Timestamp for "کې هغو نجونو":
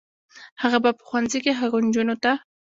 1.45-2.15